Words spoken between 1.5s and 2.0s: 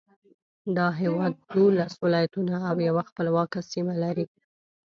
دولس